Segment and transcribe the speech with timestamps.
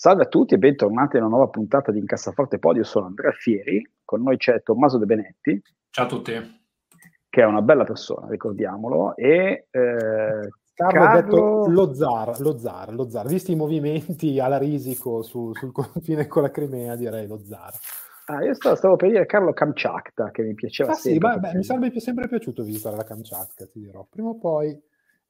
[0.00, 2.84] Salve a tutti e bentornati a una nuova puntata di Incassaforte Podio.
[2.84, 5.62] Sono Andrea Fieri, con noi c'è Tommaso De Benetti.
[5.90, 6.32] Ciao a tutti.
[7.28, 9.14] Che è una bella persona, ricordiamolo.
[9.14, 13.26] E eh, Carlo, ha detto lo zar, lo zar, lo zar.
[13.26, 17.74] Visti i movimenti alla risico su, sul confine con la Crimea, direi lo zar.
[18.24, 21.30] Ah, io stavo, stavo, per dire Carlo Kamchatka, che mi piaceva ah, sempre.
[21.30, 24.06] Sì, beh, beh, mi sarebbe sempre piaciuto visitare la Kamchatka, ti dirò.
[24.08, 24.80] Prima o poi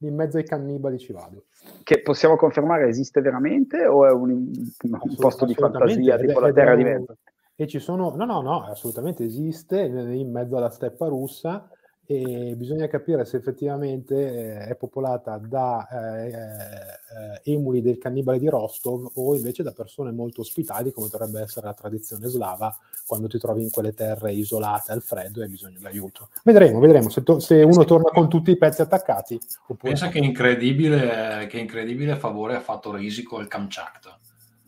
[0.01, 1.45] in mezzo ai cannibali ci vado.
[1.83, 6.75] Che possiamo confermare esiste veramente o è un, un posto di fantasia tipo la Terra
[6.75, 7.17] di Mezzo?
[7.55, 11.69] E ci sono, no, no, no, assolutamente esiste in mezzo alla steppa russa
[12.06, 18.48] e bisogna capire se effettivamente eh, è popolata da eh, eh, emuli del cannibale di
[18.48, 22.77] Rostov o invece da persone molto ospitali come dovrebbe essere la tradizione slava
[23.07, 26.31] quando ti trovi in quelle terre isolate al freddo e hai bisogno di aiuto.
[26.42, 29.39] Vedremo, vedremo se, to- se uno torna con tutti i pezzi attaccati.
[29.69, 29.92] Oppure...
[29.92, 34.19] Pensa che incredibile, che incredibile favore ha fatto Risico al Kamchatka.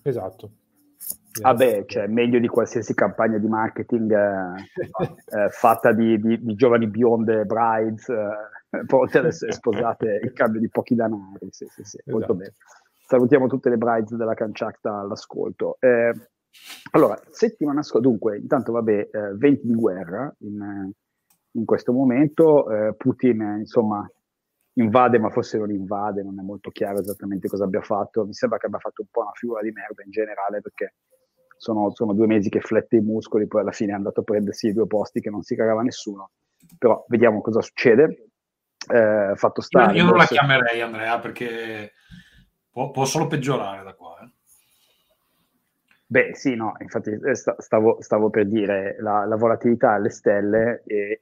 [0.02, 0.50] Esatto.
[1.40, 4.54] Vabbè, cioè, meglio di qualsiasi campagna di marketing eh,
[5.44, 10.60] eh, fatta di, di, di, giovani bionde brides eh, pronte ad essere sposate in cambio
[10.60, 11.48] di pochi danari.
[11.50, 12.16] Sì, sì, sì, esatto.
[12.16, 12.52] molto bene.
[13.06, 15.76] Salutiamo tutte le brides della Canciacta all'ascolto.
[15.80, 16.12] Eh,
[16.92, 20.90] allora, settimana scorsa, dunque, intanto vabbè, eh, venti di guerra in,
[21.52, 22.70] in questo momento.
[22.70, 24.06] Eh, Putin, insomma,
[24.74, 28.24] invade, ma forse non invade, non è molto chiaro esattamente cosa abbia fatto.
[28.24, 30.94] Mi sembra che abbia fatto un po' una figura di merda in generale perché
[31.62, 34.66] sono, sono, due mesi che flette i muscoli, poi alla fine è andato a prendersi
[34.66, 36.30] i due posti che non si cagava nessuno.
[36.76, 38.30] Però vediamo cosa succede.
[38.92, 39.92] Eh, fatto stare.
[39.92, 41.92] Io, io non la chiamerei Andrea perché
[42.68, 44.18] può, può solo peggiorare da qua.
[44.24, 44.30] Eh.
[46.04, 51.20] Beh, sì, no, infatti eh, stavo, stavo per dire la, la, volatilità alle stelle e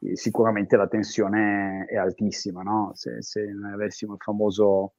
[0.00, 2.90] eh, sicuramente la tensione è altissima, no?
[2.92, 4.96] Se, se avessimo il famoso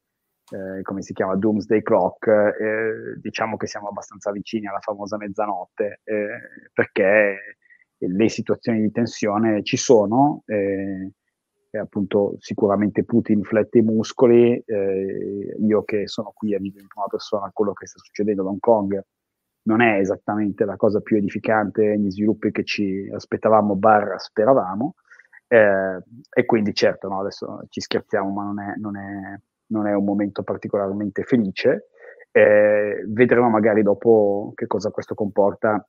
[0.51, 6.01] eh, come si chiama, Doomsday Clock, eh, diciamo che siamo abbastanza vicini alla famosa mezzanotte,
[6.03, 6.27] eh,
[6.73, 7.57] perché
[7.97, 11.11] le situazioni di tensione ci sono, eh,
[11.73, 16.87] e appunto sicuramente Putin flette i muscoli, eh, io che sono qui a vivo in
[16.87, 19.01] prima persona quello che sta succedendo ad Hong Kong
[19.63, 24.95] non è esattamente la cosa più edificante negli sviluppi che ci aspettavamo barra speravamo,
[25.47, 29.39] e quindi certo no, adesso ci scherziamo ma non è, non è
[29.71, 31.87] non è un momento particolarmente felice.
[32.31, 35.85] Eh, vedremo magari dopo che cosa questo comporta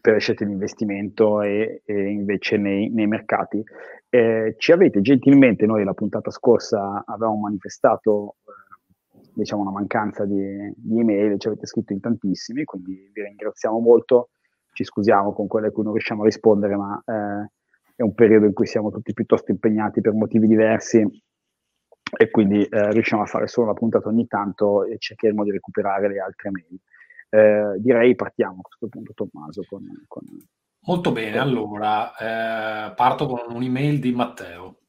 [0.00, 3.62] per le scelte di investimento e, e invece nei, nei mercati.
[4.08, 10.72] Eh, ci avete gentilmente, noi la puntata scorsa avevamo manifestato eh, diciamo una mancanza di,
[10.76, 14.30] di, email, ci avete scritto in tantissimi, quindi vi ringraziamo molto,
[14.72, 17.50] ci scusiamo con quelle a cui non riusciamo a rispondere, ma eh,
[17.96, 21.06] è un periodo in cui siamo tutti piuttosto impegnati per motivi diversi
[22.16, 26.08] e quindi eh, riusciamo a fare solo una puntata ogni tanto e cercheremo di recuperare
[26.08, 26.78] le altre mail.
[27.30, 29.84] Eh, direi partiamo a questo punto Tommaso con...
[30.06, 30.22] con
[30.86, 34.80] Molto bene, allora eh, parto con un'email di Matteo.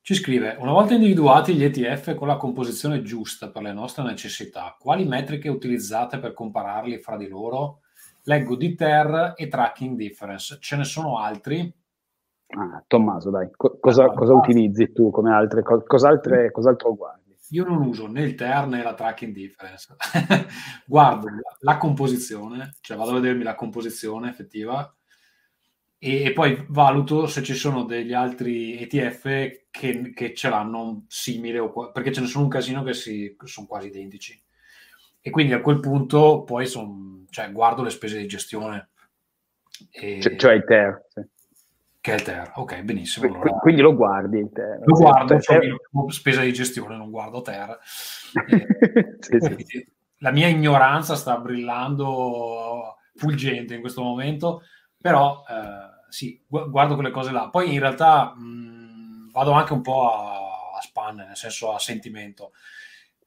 [0.00, 4.76] Ci scrive, una volta individuati gli ETF con la composizione giusta per le nostre necessità,
[4.78, 7.80] quali metriche utilizzate per compararli fra di loro?
[8.24, 10.58] Leggo di TER e Tracking Difference.
[10.60, 11.72] Ce ne sono altri?
[12.56, 17.36] Ah, Tommaso, dai, Co- cosa, cosa utilizzi tu come altre co- cos'altre, cos'altro guardi?
[17.50, 19.94] Io non uso né il TER né la tracking difference.
[20.86, 21.28] Guardo
[21.60, 24.92] la composizione, cioè vado a vedermi la composizione effettiva
[25.98, 29.22] e, e, poi valuto se ci sono degli altri ETF
[29.70, 33.66] che, che ce l'hanno simile, o, perché ce ne sono un casino che, si, sono
[33.66, 34.40] quasi identici.
[35.20, 38.90] E quindi a quel punto poi son, cioè, guardo le spese di gestione.
[39.90, 40.18] E...
[40.18, 41.32] C- cioè il TER, sì
[42.04, 42.50] che è il TER.
[42.56, 43.32] Ok, benissimo.
[43.32, 44.80] Allora, Quindi lo guardi il TER.
[44.84, 45.58] Lo guardo, cioè,
[46.08, 47.78] spesa di gestione, non guardo TER.
[49.30, 49.86] Eh, sì, sì.
[50.18, 54.64] La mia ignoranza sta brillando fulgente in questo momento,
[55.00, 57.48] però eh, sì, guardo quelle cose là.
[57.48, 62.52] Poi in realtà mh, vado anche un po' a, a spanne, nel senso a sentimento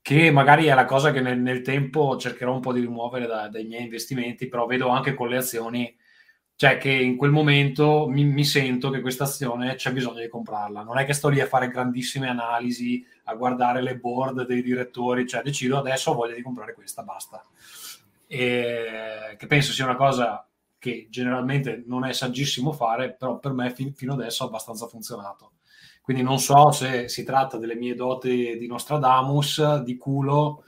[0.03, 3.47] che magari è la cosa che nel, nel tempo cercherò un po' di rimuovere da,
[3.47, 5.97] dai miei investimenti, però vedo anche con le azioni
[6.57, 10.81] cioè che in quel momento mi, mi, sento che questa azione c'è bisogno di comprarla.
[10.81, 15.27] Non è che sto lì a fare grandissime analisi, a guardare le board dei direttori,
[15.27, 17.45] cioè decido adesso ho voglia di comprare questa, basta.
[18.25, 20.47] E che penso sia una cosa
[20.79, 25.51] che generalmente non è saggissimo fare, però per me fin, fino adesso ha abbastanza funzionato.
[26.01, 30.63] Quindi non so se si tratta delle mie doti di Nostradamus, di culo,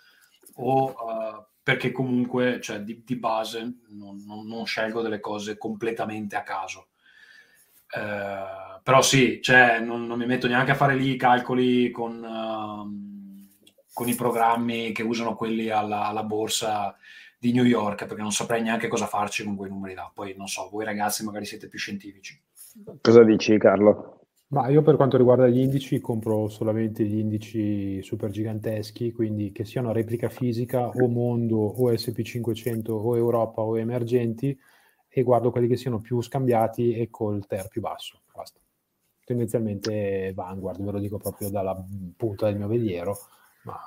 [0.58, 6.36] o uh, perché comunque cioè, di, di, base non, non, non, scelgo delle cose completamente
[6.36, 6.88] a caso.
[7.96, 12.24] Uh, però sì, cioè, non, non, mi metto neanche a fare lì i calcoli con,
[12.24, 16.98] uh, con i programmi che usano quelli alla, alla borsa
[17.38, 20.10] di New York perché non saprei neanche cosa farci con quei numeri là.
[20.12, 22.42] Poi non so, voi ragazzi magari siete più scientifici.
[23.00, 24.19] Cosa dici Carlo?
[24.52, 29.64] Ma io per quanto riguarda gli indici compro solamente gli indici super giganteschi, quindi che
[29.64, 34.58] siano replica fisica o mondo o SP500 o Europa o emergenti
[35.08, 38.22] e guardo quelli che siano più scambiati e col TER più basso.
[38.34, 38.60] Basta.
[39.24, 41.80] Tendenzialmente Vanguard, ve lo dico proprio dalla
[42.18, 43.18] punta del mio veliero
[43.64, 43.78] ma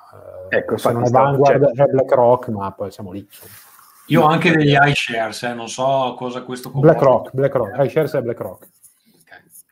[0.49, 1.85] eh, ecco, se non è Vanguard cioè...
[1.85, 3.27] è BlackRock, ma poi siamo lì.
[4.07, 6.99] Io ho anche degli iShares, eh, non so cosa questo comporta.
[6.99, 8.67] BlackRock, BlackRock, iShares è BlackRock.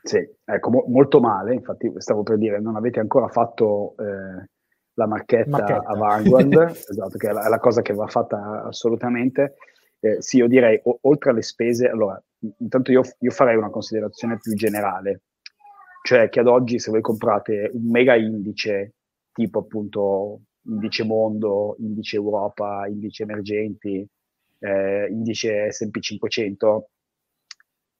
[0.03, 4.49] Sì, ecco, mo- molto male, infatti stavo per dire, non avete ancora fatto eh,
[4.95, 6.53] la marchetta, marchetta, a Vanguard,
[6.89, 9.55] esatto, che è la, è la, cosa che va fatta assolutamente.
[9.99, 12.21] Eh, sì, io direi, o- oltre alle spese, allora,
[12.57, 15.21] intanto io, io farei una considerazione più generale,
[16.03, 18.93] cioè che ad oggi se voi comprate un mega indice
[19.31, 24.05] tipo appunto indice mondo, indice Europa, indice emergenti,
[24.59, 26.89] eh, indice S&P 500,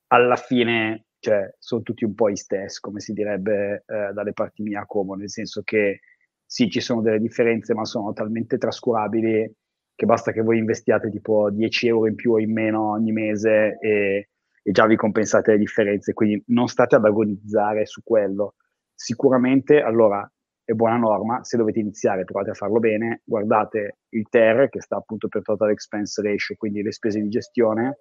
[0.07, 4.63] alla fine cioè, sono tutti un po' i stessi, come si direbbe eh, dalle parti
[4.63, 5.99] mie a Como, nel senso che
[6.43, 9.55] sì, ci sono delle differenze, ma sono talmente trascurabili
[9.93, 13.77] che basta che voi investiate tipo 10 euro in più o in meno ogni mese
[13.79, 14.29] e,
[14.63, 18.55] e già vi compensate le differenze, quindi non state ad agonizzare su quello.
[18.95, 20.27] Sicuramente, allora,
[20.63, 24.95] è buona norma, se dovete iniziare provate a farlo bene, guardate il TER che sta
[24.95, 27.99] appunto per Total Expense Ratio, quindi le spese di gestione,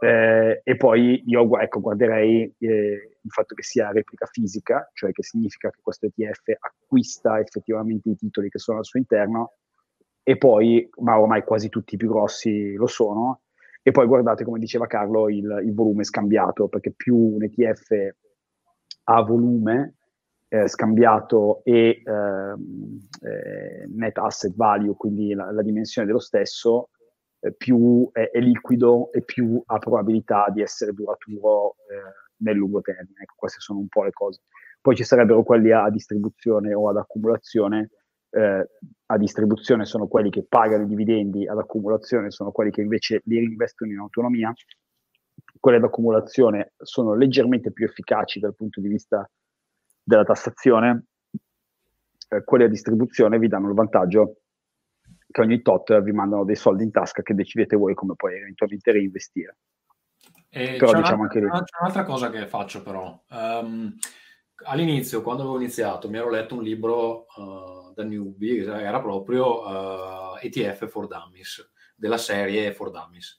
[0.00, 5.22] eh, e poi io ecco, guarderei eh, il fatto che sia replica fisica, cioè che
[5.22, 9.54] significa che questo ETF acquista effettivamente i titoli che sono al suo interno,
[10.22, 13.42] e poi, ma ormai quasi tutti i più grossi lo sono,
[13.82, 18.14] e poi guardate, come diceva Carlo, il, il volume scambiato, perché più un ETF
[19.04, 19.94] ha volume,
[20.48, 26.90] eh, scambiato e ehm, eh, net asset value, quindi la, la dimensione dello stesso,
[27.52, 33.20] più è, è, liquido e più ha probabilità di essere duraturo eh, nel lungo termine.
[33.22, 34.42] Ecco, queste sono un po' le cose.
[34.80, 37.90] Poi ci sarebbero quelli a distribuzione o ad accumulazione.
[38.30, 38.68] Eh,
[39.06, 43.36] a distribuzione sono quelli che pagano i dividendi, ad accumulazione sono quelli che invece li
[43.36, 44.52] reinvestono in autonomia.
[45.58, 49.28] Quelle ad accumulazione sono leggermente più efficaci dal punto di vista
[50.02, 51.06] della tassazione,
[52.28, 54.36] eh, quelli a distribuzione vi danno il vantaggio
[55.36, 58.90] che ogni tot vi mandano dei soldi in tasca che decidete voi come poi eventualmente
[58.90, 59.58] reinvestire.
[60.48, 61.64] E però, c'è, diciamo un'altra, anche...
[61.64, 63.22] c'è un'altra cosa che faccio però.
[63.28, 63.94] Um,
[64.64, 70.38] all'inizio, quando avevo iniziato, mi ero letto un libro uh, da newbie, era proprio uh,
[70.40, 73.38] ETF for Dummies, della serie for Dummies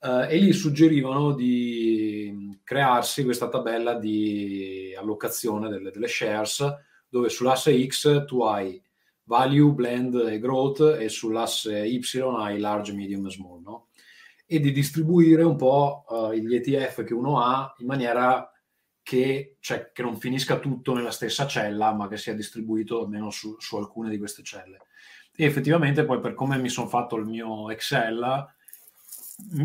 [0.00, 6.64] eh, e gli suggerivano di crearsi questa tabella di allocazione delle, delle shares
[7.08, 8.80] dove sull'asse X tu hai
[9.26, 13.88] value, blend e growth e sull'asse Y hai large, medium e small, no?
[14.46, 18.50] E di distribuire un po' uh, gli ETF che uno ha in maniera
[19.02, 23.56] che, cioè, che, non finisca tutto nella stessa cella, ma che sia distribuito almeno su,
[23.58, 24.86] su alcune di queste celle.
[25.34, 28.54] E effettivamente poi per come mi sono fatto il mio Excel,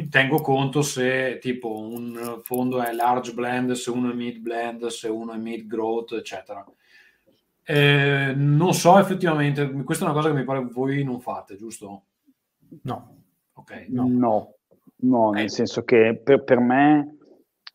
[0.10, 5.08] tengo conto se tipo un fondo è large blend, se uno è mid blend, se
[5.08, 6.66] uno è mid growth, eccetera.
[7.64, 12.04] Eh, non so effettivamente, questa è una cosa che mi pare voi non fate, giusto?
[12.84, 13.18] No.
[13.54, 13.86] Ok.
[13.90, 14.56] No, no,
[14.98, 15.50] no nel eh.
[15.50, 17.18] senso che per, per me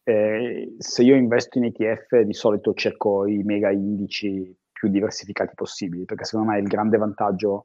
[0.02, 6.04] eh, se io investo in ETF di solito cerco i mega indici più diversificati possibili,
[6.04, 7.62] perché secondo me il grande vantaggio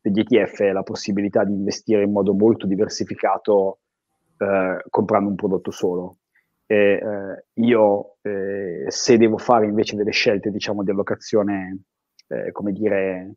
[0.00, 3.78] degli ETF è la possibilità di investire in modo molto diversificato
[4.36, 6.18] eh, comprando un prodotto solo.
[6.66, 8.43] E, eh, io eh,
[8.90, 11.82] se devo fare invece delle scelte diciamo di allocazione
[12.28, 13.34] eh, come dire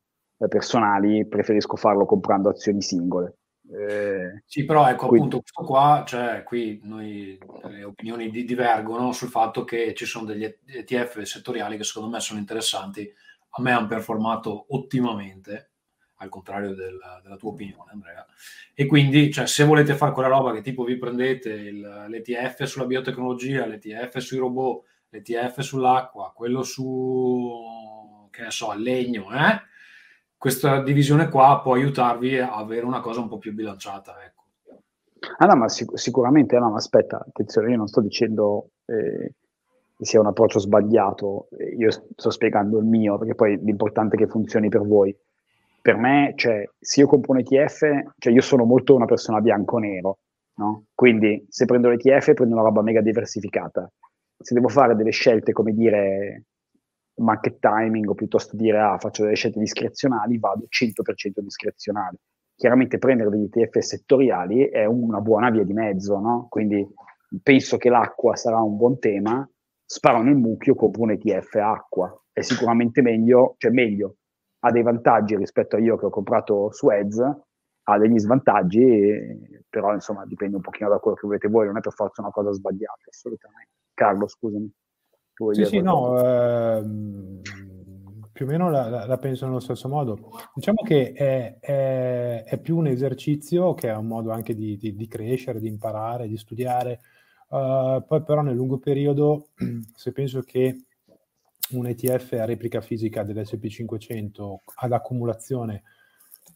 [0.49, 3.37] personali preferisco farlo comprando azioni singole
[3.69, 5.27] eh, sì, però ecco quindi...
[5.27, 10.25] appunto questo qua, cioè qui noi le opinioni di, divergono sul fatto che ci sono
[10.25, 13.11] degli ETF settoriali che secondo me sono interessanti,
[13.49, 15.71] a me hanno performato ottimamente,
[16.19, 18.25] al contrario del, della tua opinione, Andrea.
[18.73, 22.85] E quindi, cioè, se volete fare quella roba che tipo vi prendete il, l'ETF sulla
[22.85, 24.85] biotecnologia, l'ETF sui robot,
[25.17, 29.62] l'ETF sull'acqua, quello su che ne so, al legno, eh?
[30.38, 34.15] questa divisione qua può aiutarvi a avere una cosa un po' più bilanciata.
[34.24, 34.43] Ecco.
[35.39, 39.33] Ah no, ma sic- sicuramente no, ma aspetta, attenzione, io non sto dicendo eh,
[39.97, 41.47] che sia un approccio sbagliato,
[41.77, 45.15] io sto spiegando il mio, perché poi l'importante è che funzioni per voi.
[45.81, 50.19] Per me, cioè, se io compro un ETF, cioè io sono molto una persona bianco-nero,
[50.57, 50.86] no?
[50.93, 53.89] Quindi se prendo l'ETF prendo una roba mega diversificata.
[54.39, 56.46] Se devo fare delle scelte, come dire,
[57.17, 62.17] market timing o piuttosto dire ah, faccio delle scelte discrezionali, vado 100% discrezionale.
[62.56, 66.48] Chiaramente prendere degli ETF settoriali è una buona via di mezzo, no?
[66.50, 66.86] Quindi
[67.41, 69.48] penso che l'acqua sarà un buon tema,
[69.86, 72.12] sparo nel mucchio, compro un ETF acqua.
[72.32, 74.17] È sicuramente meglio, cioè meglio,
[74.60, 80.25] ha dei vantaggi rispetto a io che ho comprato Suez, ha degli svantaggi, però insomma
[80.25, 83.10] dipende un pochino da quello che volete voi, non è per forza una cosa sbagliata,
[83.10, 83.76] assolutamente.
[83.97, 84.71] Carlo, scusami.
[85.53, 87.41] Sì, sì, no, ehm,
[88.31, 90.19] più o meno la, la, la, penso nello stesso modo.
[90.53, 94.95] Diciamo che è, è, è, più un esercizio che è un modo anche di, di,
[94.95, 96.99] di crescere, di imparare, di studiare.
[97.47, 99.47] Uh, poi però nel lungo periodo,
[99.95, 100.83] se penso che
[101.71, 105.81] un ETF a replica fisica dell'SP500 ad accumulazione,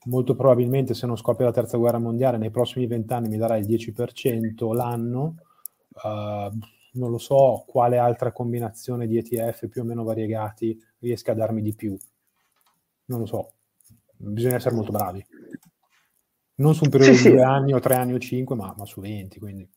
[0.05, 3.65] molto probabilmente se non scoppia la terza guerra mondiale, nei prossimi vent'anni mi darà il
[3.65, 5.37] 10% l'anno.
[6.03, 11.35] Uh, non lo so quale altra combinazione di ETF più o meno variegati riesca a
[11.35, 11.97] darmi di più.
[13.05, 13.53] Non lo so,
[14.17, 15.25] bisogna essere molto bravi.
[16.55, 17.45] Non su un periodo sì, di due sì.
[17.45, 19.69] anni o tre anni o cinque, ma, ma su 20, quindi.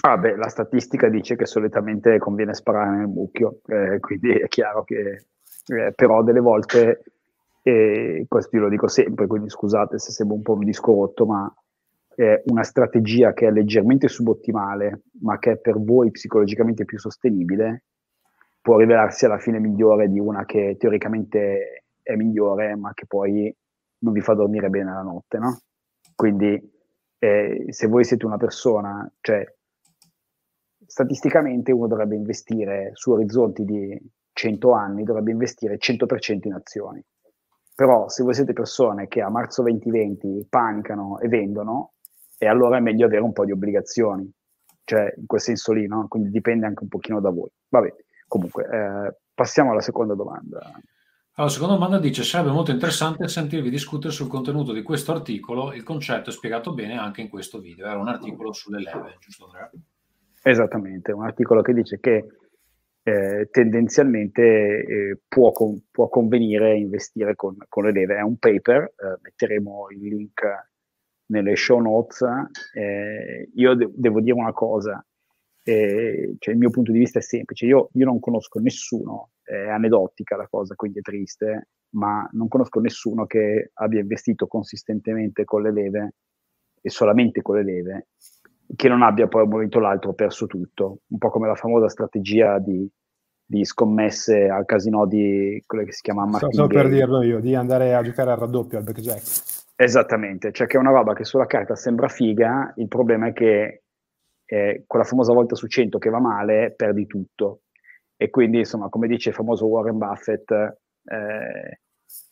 [0.00, 4.84] Ah beh, la statistica dice che solitamente conviene sparare nel mucchio, eh, quindi è chiaro
[4.84, 5.26] che
[5.66, 7.02] eh, però delle volte,
[7.62, 11.26] eh, questo io lo dico sempre, quindi scusate se sembra un po' un disco rotto,
[11.26, 11.54] ma
[12.18, 17.84] eh, una strategia che è leggermente subottimale, ma che è per voi psicologicamente più sostenibile,
[18.60, 23.54] può rivelarsi alla fine migliore di una che teoricamente è migliore, ma che poi
[24.00, 25.60] non vi fa dormire bene la notte, no?
[26.16, 26.60] Quindi
[27.18, 29.44] eh, se voi siete una persona, cioè
[30.84, 33.96] statisticamente uno dovrebbe investire su orizzonti di
[34.32, 37.00] 100 anni, dovrebbe investire 100% in azioni.
[37.76, 41.92] Però se voi siete persone che a marzo 2020 panicano e vendono,
[42.38, 44.30] e allora è meglio avere un po' di obbligazioni,
[44.84, 46.06] cioè in quel senso lì, no?
[46.08, 47.50] Quindi dipende anche un pochino da voi.
[47.68, 47.94] Vabbè,
[48.28, 50.58] comunque, eh, passiamo alla seconda domanda.
[50.58, 50.82] Allora,
[51.34, 55.72] la seconda domanda dice: Sarebbe molto interessante sentirvi discutere sul contenuto di questo articolo.
[55.72, 57.86] Il concetto è spiegato bene anche in questo video.
[57.86, 59.70] Era un articolo sulle leve, giusto Andrea?
[60.42, 62.26] Esattamente, un articolo che dice che
[63.02, 68.16] eh, tendenzialmente eh, può, con, può, convenire investire con, con, le leve.
[68.16, 70.42] È un paper, eh, metteremo il link
[71.28, 72.22] nelle show notes,
[72.74, 75.04] eh, io de- devo dire una cosa,
[75.62, 79.68] eh, cioè il mio punto di vista è semplice, io, io non conosco nessuno, è
[79.68, 85.62] aneddotica la cosa, quindi è triste, ma non conosco nessuno che abbia investito consistentemente con
[85.62, 86.14] le leve
[86.80, 88.08] e solamente con le leve,
[88.76, 91.88] che non abbia poi un momento o l'altro perso tutto, un po' come la famosa
[91.88, 92.88] strategia di,
[93.44, 97.54] di scommesse al casino di quello che si chiama Martin Sto per dirlo io, di
[97.54, 99.57] andare a giocare al raddoppio al blackjack.
[99.80, 103.82] Esattamente, cioè che è una roba che sulla carta sembra figa, il problema è che
[104.44, 107.60] eh, quella famosa volta su 100 che va male, perdi tutto.
[108.16, 111.80] E quindi, insomma, come dice il famoso Warren Buffett, eh,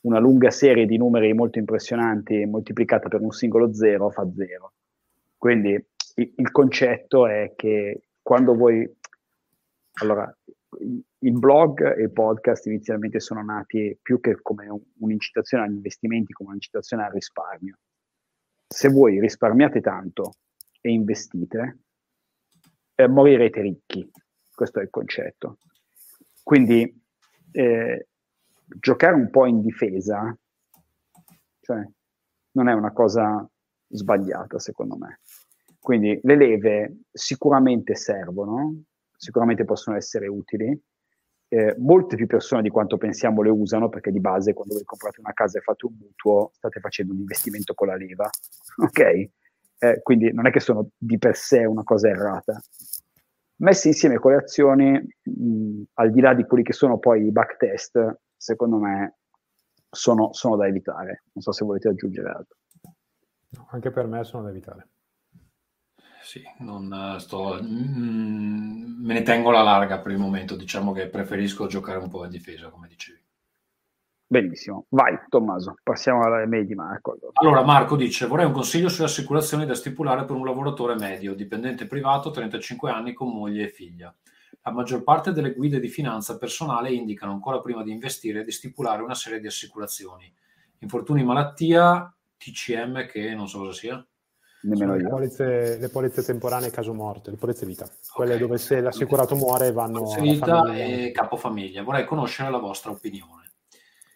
[0.01, 4.73] una lunga serie di numeri molto impressionanti moltiplicata per un singolo zero fa zero.
[5.39, 5.71] Quindi
[6.17, 8.93] il, il concetto è che quando voi...
[10.01, 10.37] Allora,
[10.79, 16.33] il blog e il podcast inizialmente sono nati più che come un, un'incitazione agli investimenti,
[16.33, 17.79] come un'incitazione al risparmio.
[18.67, 20.35] Se voi risparmiate tanto
[20.81, 21.79] e investite,
[22.95, 24.11] eh, morirete ricchi.
[24.53, 25.59] Questo è il concetto.
[26.43, 27.03] Quindi
[27.53, 28.07] eh,
[28.67, 30.37] giocare un po' in difesa,
[31.61, 31.87] cioè,
[32.53, 33.49] non è una cosa
[33.89, 35.21] sbagliata, secondo me.
[35.79, 38.83] Quindi le leve sicuramente servono,
[39.17, 40.79] sicuramente possono essere utili.
[41.49, 45.21] Eh, molte più persone di quanto pensiamo le usano perché di base quando voi comprate
[45.21, 48.29] una casa e fate un mutuo state facendo un investimento con la leva,
[48.83, 49.29] ok?
[49.79, 52.61] Eh, quindi non è che sono di per sé una cosa errata.
[53.59, 54.93] Messi insieme con le azioni,
[55.23, 59.19] mh, al di là di quelli che sono poi i backtest, secondo me
[59.89, 61.25] sono, sono da evitare.
[61.33, 62.57] Non so se volete aggiungere altro.
[63.71, 64.89] anche per me sono da evitare
[66.27, 71.07] sì, non eh, sto, mm, me ne tengo la larga per il momento, diciamo che
[71.07, 73.23] preferisco giocare un po' in difesa, come dicevi.
[74.27, 77.13] Benissimo, vai Tommaso, passiamo alla mail di Marco.
[77.13, 77.31] Allora.
[77.35, 77.63] allora.
[77.63, 82.33] Marco dice, vorrei un consiglio sulle assicurazioni da stipulare per un lavoratore medio, dipendente privato,
[82.33, 84.13] 35 anni con moglie e figlia.
[84.63, 89.01] La maggior parte delle guide di finanza personale indicano ancora prima di investire di stipulare
[89.01, 90.35] una serie di assicurazioni.
[90.81, 94.07] Infortuni malattia, TCM, che non so cosa sia.
[94.67, 98.47] Nemmeno le polizze, le polizze temporanee caso morte, le polizze vita, quelle okay.
[98.47, 100.03] dove se l'assicurato muore vanno...
[100.03, 101.83] Polizze vita e capofamiglia.
[101.83, 103.53] Vorrei conoscere la vostra opinione.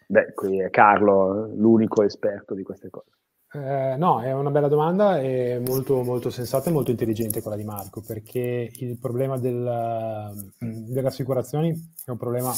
[0.07, 3.11] Beh, qui è Carlo l'unico esperto di queste cose.
[3.53, 7.65] Eh, no, è una bella domanda e molto, molto sensata e molto intelligente quella di
[7.65, 11.71] Marco, perché il problema del, delle assicurazioni
[12.05, 12.53] è un problema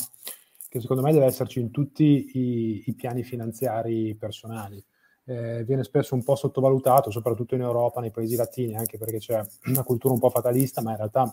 [0.69, 4.83] che secondo me deve esserci in tutti i, i piani finanziari personali.
[5.25, 9.41] Eh, viene spesso un po' sottovalutato, soprattutto in Europa, nei paesi latini, anche perché c'è
[9.67, 11.33] una cultura un po' fatalista, ma in realtà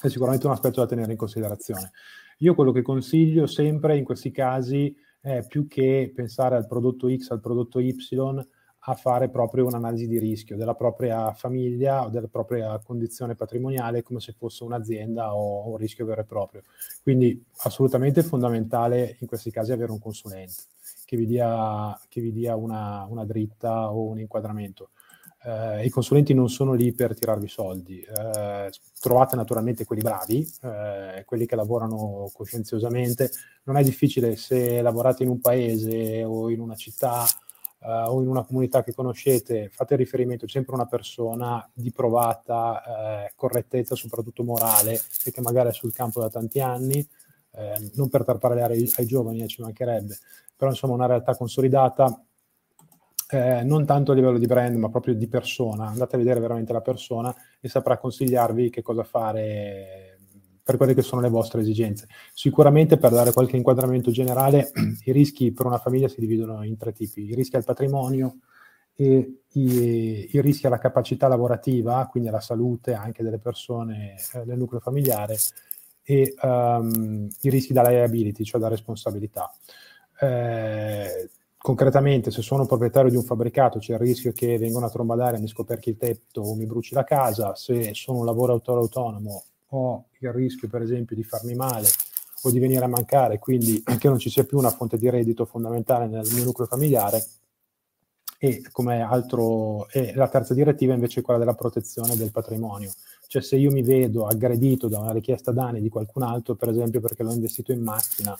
[0.00, 1.92] è sicuramente un aspetto da tenere in considerazione.
[2.38, 7.30] Io quello che consiglio sempre in questi casi eh, più che pensare al prodotto X,
[7.30, 7.94] al prodotto Y,
[8.82, 14.20] a fare proprio un'analisi di rischio della propria famiglia o della propria condizione patrimoniale come
[14.20, 16.62] se fosse un'azienda o un rischio vero e proprio.
[17.02, 20.62] Quindi assolutamente fondamentale in questi casi avere un consulente
[21.08, 24.90] che vi dia, che vi dia una, una dritta o un inquadramento.
[25.42, 31.22] Eh, I consulenti non sono lì per tirarvi soldi, eh, trovate naturalmente quelli bravi, eh,
[31.24, 33.30] quelli che lavorano coscienziosamente.
[33.62, 37.24] Non è difficile se lavorate in un paese o in una città
[37.80, 42.82] eh, o in una comunità che conoscete, fate riferimento sempre a una persona di provata
[43.24, 47.08] eh, correttezza, soprattutto morale, e che magari è sul campo da tanti anni.
[47.58, 50.16] Eh, non per tarpare ai, ai giovani, ci mancherebbe,
[50.56, 52.22] però insomma una realtà consolidata
[53.30, 55.86] eh, non tanto a livello di brand, ma proprio di persona.
[55.86, 60.18] Andate a vedere veramente la persona e saprà consigliarvi che cosa fare
[60.62, 62.08] per quelle che sono le vostre esigenze.
[62.32, 64.70] Sicuramente per dare qualche inquadramento generale,
[65.04, 68.38] i rischi per una famiglia si dividono in tre tipi: i rischi al patrimonio,
[68.94, 74.58] e i, i rischi alla capacità lavorativa, quindi alla salute anche delle persone eh, del
[74.58, 75.36] nucleo familiare,
[76.10, 79.54] e um, i rischi da liability, cioè da responsabilità.
[80.18, 85.38] Eh, concretamente se sono proprietario di un fabbricato c'è il rischio che vengano a trombadare,
[85.38, 90.06] mi scoperchi il tetto o mi bruci la casa, se sono un lavoratore autonomo ho
[90.20, 91.88] il rischio per esempio di farmi male
[92.44, 95.44] o di venire a mancare, quindi che non ci sia più una fonte di reddito
[95.44, 97.22] fondamentale nel mio nucleo familiare.
[98.40, 102.92] E come altro, e la terza direttiva invece è quella della protezione del patrimonio.
[103.28, 107.00] Cioè se io mi vedo aggredito da una richiesta danni di qualcun altro, per esempio
[107.00, 108.34] perché l'ho investito in macchina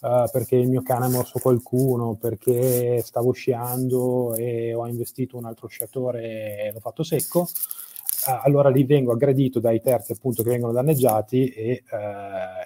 [0.00, 5.44] uh, perché il mio cane ha morso qualcuno, perché stavo sciando e ho investito un
[5.44, 10.50] altro sciatore e l'ho fatto secco, uh, allora lì vengo aggredito dai terzi appunto che
[10.50, 11.96] vengono danneggiati e, uh,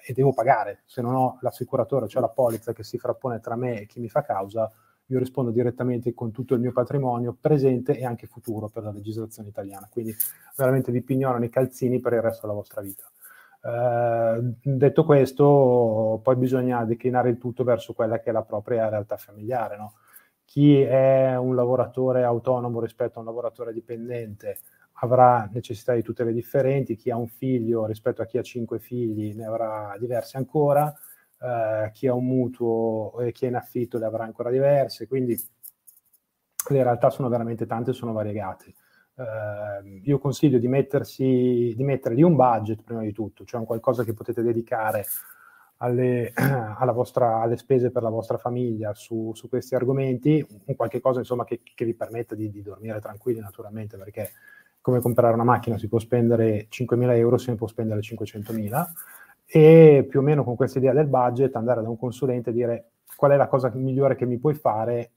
[0.05, 0.83] e, devo pagare.
[0.87, 4.09] Se non ho l'assicuratore, cioè la polizza che si frappone tra me e chi mi
[4.09, 4.71] fa causa,
[5.07, 9.49] io rispondo direttamente con tutto il mio patrimonio presente e anche futuro per la legislazione
[9.49, 9.89] italiana.
[9.91, 10.15] Quindi
[10.57, 13.05] veramente vi pignorano i calzini per il resto della vostra vita.
[13.67, 19.17] Eh, detto questo, poi bisogna declinare il tutto verso quella che è la propria realtà
[19.17, 19.77] familiare.
[19.77, 19.95] No?
[20.45, 24.59] Chi è un lavoratore autonomo rispetto a un lavoratore dipendente
[24.99, 29.35] avrà necessità di tutele differenti, chi ha un figlio rispetto a chi ha cinque figli
[29.35, 30.95] ne avrà diverse ancora,
[31.39, 35.37] uh, chi ha un mutuo e chi è in affitto le avrà ancora diverse, quindi
[36.71, 38.75] le realtà sono veramente tante e sono variegate.
[39.17, 43.67] Eh, io consiglio di, mettersi, di mettere lì un budget prima di tutto, cioè un
[43.67, 45.05] qualcosa che potete dedicare
[45.79, 46.33] alle,
[46.93, 51.45] vostra, alle spese per la vostra famiglia su, su, questi argomenti, un qualche cosa insomma
[51.45, 54.33] che, che vi permetta di, di, dormire tranquilli naturalmente, perché
[54.81, 58.85] come comprare una macchina si può spendere 5.000 euro, se ne può spendere 500.000
[59.47, 62.91] e più o meno con questa idea del budget andare da un consulente e dire
[63.17, 65.13] qual è la cosa migliore che mi puoi fare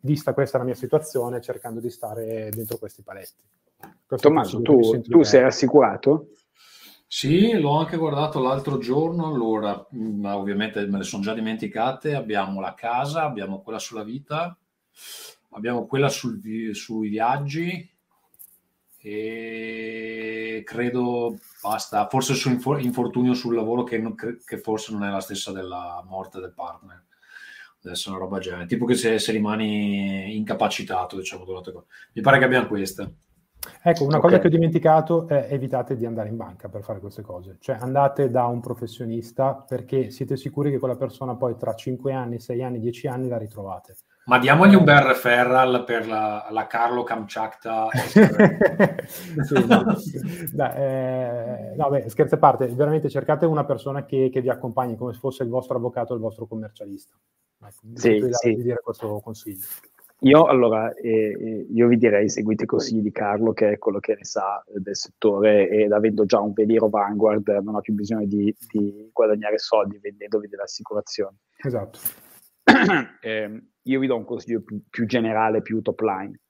[0.00, 3.42] vista questa la mia situazione, cercando di stare dentro questi paletti.
[4.06, 6.32] Questo Tommaso, tu, tu sei assicurato?
[7.06, 12.14] Sì, l'ho anche guardato l'altro giorno, allora, mm, ma ovviamente me le sono già dimenticate,
[12.14, 14.56] abbiamo la casa, abbiamo quella sulla vita,
[15.50, 16.40] abbiamo quella sul,
[16.72, 17.88] sui viaggi
[19.02, 25.20] e credo basta, forse su infortunio sul lavoro che, non, che forse non è la
[25.20, 27.04] stessa della morte del partner
[27.80, 31.72] deve essere una roba genere, tipo che se, se rimani incapacitato, diciamo, durante...
[32.12, 33.14] mi pare che abbiamo queste.
[33.82, 34.30] Ecco, una okay.
[34.30, 37.76] cosa che ho dimenticato è evitate di andare in banca per fare queste cose, cioè
[37.78, 42.62] andate da un professionista perché siete sicuri che quella persona poi tra 5 anni, 6
[42.62, 43.96] anni, 10 anni la ritrovate.
[44.26, 47.88] Ma diamogli un bel referral per la, la Carlo Kamchatka.
[47.96, 49.96] sì, no.
[50.52, 54.96] Dai, eh, no, beh, scherzi a parte, veramente cercate una persona che, che, vi accompagni
[54.96, 57.14] come se fosse il vostro avvocato o il vostro commercialista.
[57.62, 58.54] Ecco, sì, sì.
[58.54, 59.64] di dire questo consiglio.
[60.22, 64.16] Io allora, eh, io vi direi seguite i consigli di Carlo, che è quello che
[64.16, 68.54] ne sa del settore ed avendo già un veliero Vanguard non ha più bisogno di,
[68.70, 71.36] di guadagnare soldi vendendovi delle assicurazioni.
[71.56, 71.98] Esatto.
[73.20, 76.40] eh, io vi do un consiglio più, più generale, più top line.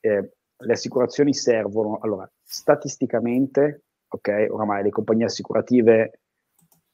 [0.00, 6.20] Eh, le assicurazioni servono, allora, statisticamente, ok, oramai le compagnie assicurative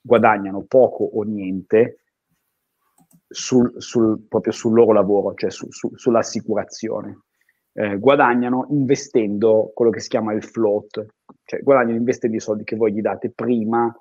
[0.01, 2.03] guadagnano poco o niente
[3.29, 7.23] sul, sul, proprio sul loro lavoro, cioè su, su, sull'assicurazione.
[7.73, 11.05] Eh, guadagnano investendo quello che si chiama il float,
[11.45, 13.95] cioè guadagnano investendo i soldi che voi gli date prima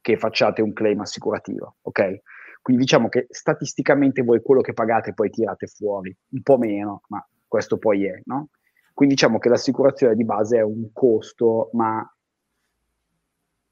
[0.00, 2.20] che facciate un claim assicurativo, ok?
[2.68, 7.26] Quindi diciamo che statisticamente voi quello che pagate poi tirate fuori, un po' meno, ma
[7.46, 8.50] questo poi è, no?
[8.92, 12.06] Quindi diciamo che l'assicurazione di base è un costo, ma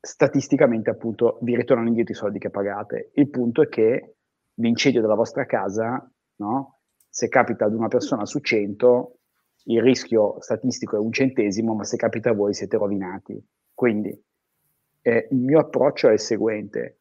[0.01, 3.11] statisticamente appunto vi ritornano indietro i soldi che pagate.
[3.17, 4.15] Il punto è che
[4.55, 6.79] l'incendio della vostra casa, no?
[7.11, 9.19] se capita ad una persona su 100,
[9.65, 13.39] il rischio statistico è un centesimo, ma se capita a voi siete rovinati.
[13.75, 14.19] Quindi
[15.03, 17.01] eh, il mio approccio è il seguente,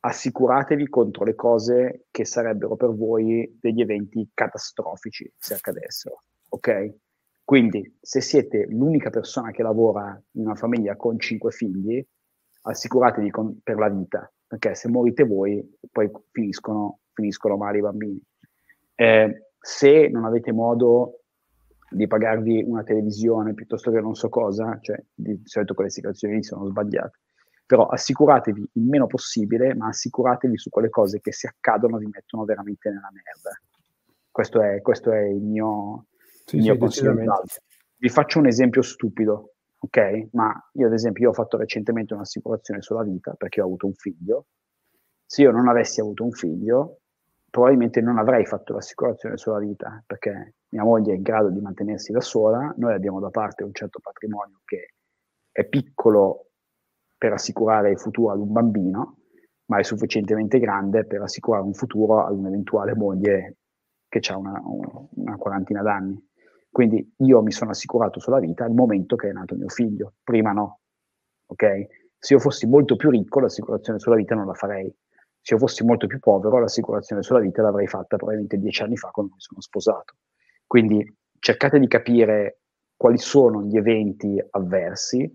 [0.00, 6.94] assicuratevi contro le cose che sarebbero per voi degli eventi catastrofici se accadessero, ok?
[7.44, 12.04] Quindi se siete l'unica persona che lavora in una famiglia con cinque figli,
[12.62, 18.22] assicuratevi con, per la vita, perché se morite voi poi finiscono, finiscono male i bambini.
[18.94, 21.22] Eh, se non avete modo
[21.90, 26.66] di pagarvi una televisione piuttosto che non so cosa, cioè di solito quelle situazioni sono
[26.66, 27.18] sbagliate,
[27.70, 32.42] però assicuratevi il meno possibile, ma assicuratevi su quelle cose che se accadono vi mettono
[32.42, 33.60] veramente nella merda.
[34.28, 36.06] Questo è, questo è il mio,
[36.46, 37.44] sì, il mio sì, consiglio.
[37.96, 40.30] Vi faccio un esempio stupido ok?
[40.32, 43.94] Ma io ad esempio io ho fatto recentemente un'assicurazione sulla vita perché ho avuto un
[43.94, 44.46] figlio.
[45.24, 47.02] Se io non avessi avuto un figlio,
[47.48, 52.10] probabilmente non avrei fatto l'assicurazione sulla vita perché mia moglie è in grado di mantenersi
[52.10, 54.94] da sola, noi abbiamo da parte un certo patrimonio che
[55.52, 56.46] è piccolo
[57.20, 59.18] per assicurare il futuro ad un bambino,
[59.66, 63.58] ma è sufficientemente grande per assicurare un futuro ad un'eventuale moglie
[64.08, 64.58] che ha una,
[65.16, 66.18] una quarantina d'anni.
[66.70, 70.52] Quindi io mi sono assicurato sulla vita al momento che è nato mio figlio, prima
[70.52, 70.80] no.
[71.48, 71.64] Ok?
[72.16, 74.90] Se io fossi molto più ricco, l'assicurazione sulla vita non la farei.
[75.42, 79.10] Se io fossi molto più povero, l'assicurazione sulla vita l'avrei fatta probabilmente dieci anni fa
[79.10, 80.14] quando mi sono sposato.
[80.66, 81.04] Quindi
[81.38, 82.60] cercate di capire
[82.96, 85.30] quali sono gli eventi avversi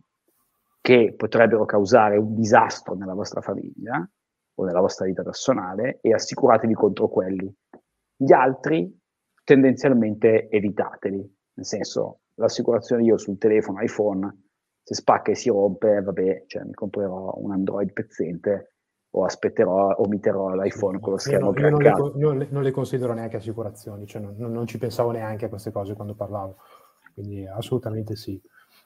[0.85, 4.07] che potrebbero causare un disastro nella vostra famiglia
[4.57, 7.51] o nella vostra vita personale e assicuratevi contro quelli.
[8.15, 8.95] Gli altri
[9.43, 11.17] tendenzialmente evitateli.
[11.55, 14.49] Nel senso, l'assicurazione io sul telefono iPhone,
[14.83, 18.73] se spacca e si rompe, vabbè, cioè mi comprerò un Android pezzente
[19.09, 23.13] o aspetterò, omitterò l'iPhone con lo schermo io, non, io non, le, non, le, considero
[23.13, 26.57] neanche assicurazioni, cioè non, non, ci pensavo neanche a queste cose quando parlavo,
[27.15, 28.39] quindi assolutamente sì.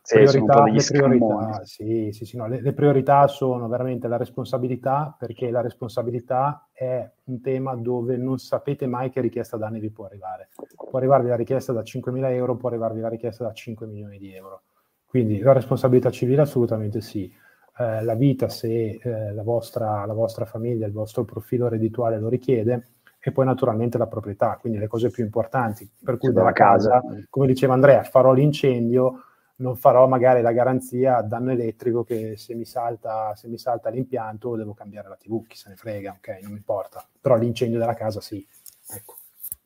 [0.09, 5.15] Sì, priorità, le, priorità, sì, sì, sì, no, le, le, priorità sono veramente la responsabilità,
[5.15, 10.05] perché la responsabilità è un tema dove non sapete mai che richiesta danni vi può
[10.05, 10.49] arrivare.
[10.75, 14.33] Può arrivarvi la richiesta da 5.000 euro, può arrivarvi la richiesta da 5 milioni di
[14.33, 14.63] euro.
[15.05, 17.31] Quindi la responsabilità civile assolutamente sì.
[17.77, 22.29] Eh, la vita, se eh, la, vostra, la vostra famiglia, il vostro profilo reddituale lo
[22.29, 22.87] richiede,
[23.19, 25.87] e poi naturalmente la proprietà, quindi le cose più importanti.
[26.03, 29.25] Per cui dalla casa, come diceva Andrea, farò l'incendio,
[29.59, 33.89] non farò magari la garanzia a danno elettrico che se mi, salta, se mi salta
[33.89, 37.05] l'impianto devo cambiare la TV, chi se ne frega, ok, non mi importa.
[37.19, 38.45] Però l'incendio della casa sì.
[38.89, 39.15] Ecco.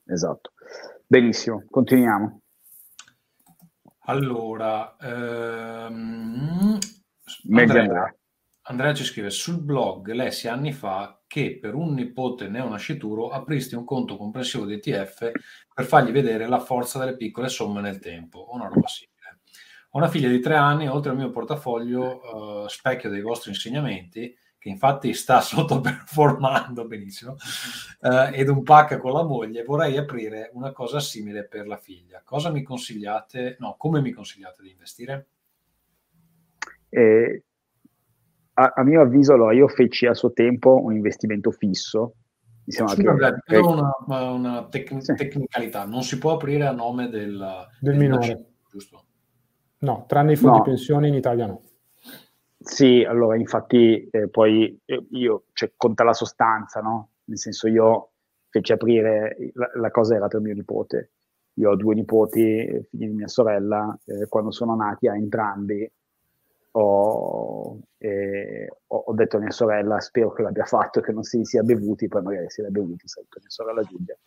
[0.05, 0.51] Esatto.
[1.05, 2.39] Benissimo, continuiamo.
[4.05, 6.77] Allora, ehm,
[7.51, 8.13] Andrea,
[8.63, 13.85] Andrea ci scrive sul blog lessi anni fa che per un nipote neonascituro apristi un
[13.85, 15.31] conto comprensivo di ETF
[15.73, 19.12] per fargli vedere la forza delle piccole somme nel tempo, o una roba simile.
[19.95, 24.35] Ho una figlia di tre anni, oltre al mio portafoglio, uh, specchio dei vostri insegnamenti,
[24.57, 27.33] che infatti sta sottoperformando benissimo,
[28.01, 32.23] uh, ed un pack con la moglie, vorrei aprire una cosa simile per la figlia.
[32.25, 33.57] Cosa mi consigliate?
[33.59, 35.27] No, come mi consigliate di investire?
[36.89, 37.43] Eh,
[38.53, 42.15] a, a, mio avviso, allora, io feci a suo tempo un investimento fisso.
[42.65, 43.09] Mi sembra sì, che...
[43.09, 45.13] vabbè, una, una tec- sì.
[45.13, 47.37] tecnicalità, non si può aprire a nome del,
[47.79, 49.05] del, del minore, giusto?
[49.83, 50.63] No, tranne i fondi no.
[50.63, 51.61] pensione in Italia no.
[52.57, 57.09] Sì, allora infatti eh, poi eh, io, cioè, conta la sostanza, no?
[57.25, 58.11] Nel senso io
[58.49, 61.11] feci aprire, la, la cosa era per mio nipote.
[61.55, 65.89] Io ho due nipoti, figli di mia sorella, eh, quando sono nati a entrambi
[66.75, 71.61] ho, eh, ho, detto a mia sorella, spero che l'abbia fatto, che non si sia
[71.61, 74.17] bevuti, poi magari si era bevuti, saluto mia sorella Giulia.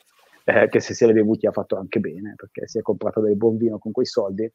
[0.45, 3.37] eh, che se li è bevuti ha fatto anche bene, perché si è comprato del
[3.37, 4.51] buon vino con quei soldi.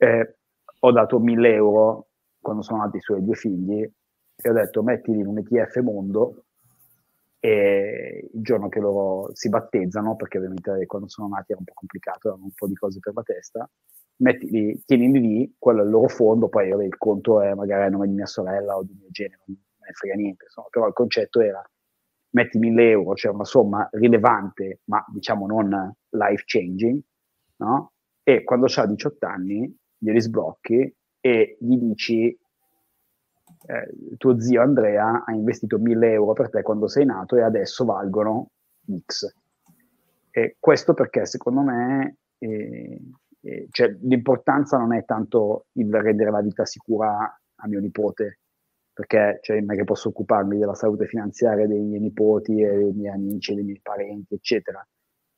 [0.00, 0.34] Eh,
[0.80, 2.08] ho dato 1000 euro
[2.40, 6.44] quando sono nati i suoi due figli e ho detto mettili in un ETF mondo
[7.38, 11.74] e il giorno che loro si battezzano, perché ovviamente quando sono nati era un po'
[11.74, 13.68] complicato, erano un po' di cose per la testa,
[14.16, 18.06] mettili, tienili lì, quello è il loro fondo, poi il conto è magari a nome
[18.08, 20.94] di mia sorella o di mio genere, non me ne frega niente, insomma, però il
[20.94, 21.62] concetto era
[22.30, 27.00] metti 1000 euro, cioè una somma rilevante, ma diciamo non life changing,
[27.58, 27.92] no?
[28.22, 32.38] E quando ha 18 anni glieli sblocchi e gli dici
[33.66, 37.84] eh, tuo zio Andrea ha investito 1000 euro per te quando sei nato e adesso
[37.84, 38.50] valgono
[39.06, 39.34] X.
[40.30, 43.00] E questo perché secondo me eh,
[43.40, 48.40] eh, cioè, l'importanza non è tanto il rendere la vita sicura a mio nipote,
[48.92, 52.92] perché cioè, non è che posso occuparmi della salute finanziaria dei miei nipoti e dei
[52.92, 54.86] miei amici, dei miei parenti, eccetera.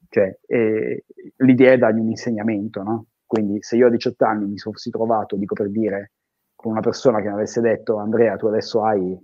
[0.09, 1.05] Cioè, eh,
[1.38, 3.07] l'idea è dargli un insegnamento, no?
[3.26, 6.12] Quindi se io a 18 anni mi fossi trovato, dico per dire,
[6.56, 9.16] con una persona che mi avesse detto Andrea tu adesso hai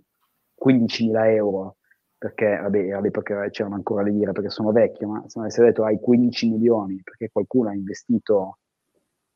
[0.65, 1.79] 15.000 euro
[2.17, 5.85] perché vabbè perché c'erano ancora le lire perché sono vecchio ma se mi avesse detto
[5.85, 8.59] hai 15 milioni perché qualcuno ha investito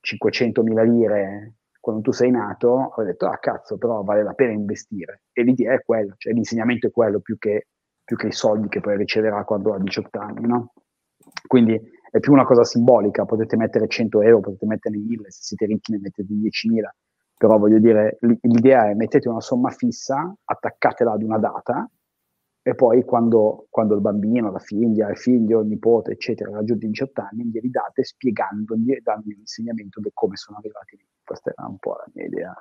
[0.07, 5.22] 500.000 lire quando tu sei nato avrei detto ah cazzo però vale la pena investire
[5.33, 7.68] e l'idea è quello cioè l'insegnamento è quello più che,
[8.05, 10.74] più che i soldi che poi riceverà quando ha 18 anni no?
[11.46, 11.81] quindi
[12.16, 15.92] è più una cosa simbolica potete mettere 100 euro potete metterne 1000 se siete ricchi
[15.92, 16.88] ne mettete 10.000
[17.37, 21.88] però voglio dire, l'idea è mettete una somma fissa, attaccatela ad una data
[22.62, 26.88] e poi quando, quando il bambino, la figlia, il figlio, il nipote, eccetera, raggiunti i
[26.88, 31.07] 18 anni, glieli date spiegandogli e dandogli un insegnamento di come sono arrivati lì.
[31.22, 32.55] Questa è un po' la mia idea.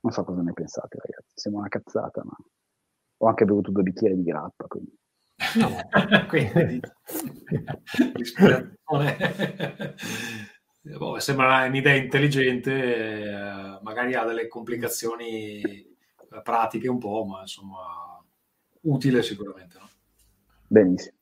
[0.00, 1.32] Non so cosa ne pensate, ragazzi.
[1.34, 2.36] Sembra una cazzata, ma
[3.18, 4.98] ho anche bevuto due bicchieri di grappa, quindi...
[5.58, 5.68] No,
[6.28, 6.80] quindi...
[10.96, 15.94] boh, sembra un'idea intelligente, eh, magari ha delle complicazioni
[16.42, 18.22] pratiche un po', ma insomma
[18.82, 19.78] utile sicuramente.
[19.78, 19.88] No?
[20.66, 21.14] Benissimo.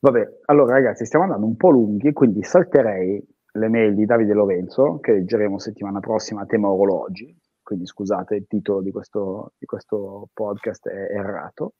[0.00, 4.98] Vabbè, allora ragazzi, stiamo andando un po' lunghi, quindi salterei le mail di Davide Lorenzo,
[4.98, 10.28] che leggeremo settimana prossima a tema orologi, quindi scusate il titolo di questo, di questo
[10.32, 11.74] podcast è errato.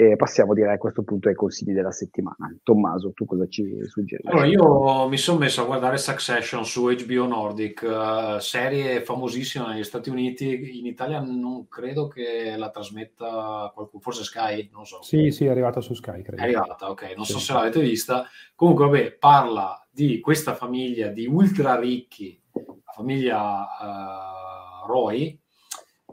[0.00, 2.56] E passiamo direi a questo punto ai consigli della settimana.
[2.62, 4.28] Tommaso, tu cosa ci suggerisci?
[4.28, 9.82] Allora, io mi sono messo a guardare Succession su HBO Nordic, uh, serie famosissima negli
[9.82, 10.78] Stati Uniti.
[10.78, 15.02] In Italia non credo che la trasmetta qualcuno, forse Sky, non so.
[15.02, 16.42] Sì, sì, è arrivata su Sky, credo.
[16.42, 17.32] È arrivata, ok, non sì.
[17.32, 18.24] so se l'avete vista.
[18.54, 25.36] Comunque, vabbè, parla di questa famiglia di ultra ricchi, la famiglia uh, Roy,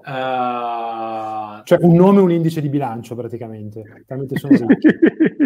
[0.07, 4.05] Uh, cioè un nome e un indice di bilancio praticamente.
[4.35, 4.55] Sono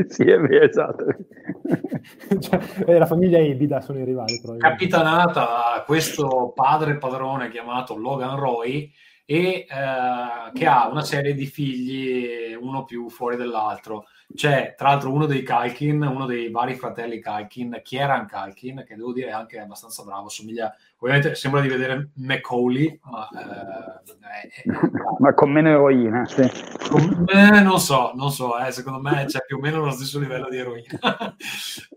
[0.08, 1.06] sì, è vero, esatto.
[2.40, 4.42] cioè, eh, la famiglia Ebida sono i rivali.
[4.58, 8.92] Capitanata questo padre padrone chiamato Logan Roy
[9.26, 14.08] e uh, che ha una serie di figli, uno più fuori dell'altro.
[14.34, 19.14] C'è tra l'altro uno dei Kalkin, uno dei vari fratelli Kalkin, Kieran Kalkin, che devo
[19.14, 24.64] dire è anche abbastanza bravo, somiglia, ovviamente sembra di vedere Macaulay, ma, eh, è, è,
[25.20, 26.26] ma con meno eroina.
[26.26, 26.50] Sì.
[26.90, 30.20] Con, eh, non so, non so, eh, secondo me c'è più o meno lo stesso
[30.20, 31.36] livello di eroina.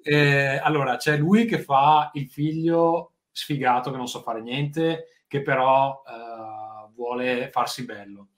[0.05, 5.43] Eh, allora, c'è lui che fa il figlio sfigato che non sa fare niente, che
[5.43, 8.31] però eh, vuole farsi bello.